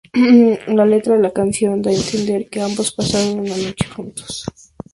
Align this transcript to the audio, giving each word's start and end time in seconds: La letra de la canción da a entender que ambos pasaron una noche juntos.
La 0.65 0.83
letra 0.83 1.15
de 1.15 1.21
la 1.21 1.29
canción 1.31 1.79
da 1.83 1.91
a 1.91 1.93
entender 1.93 2.49
que 2.49 2.59
ambos 2.59 2.91
pasaron 2.91 3.41
una 3.41 3.55
noche 3.55 3.85
juntos. 3.95 4.45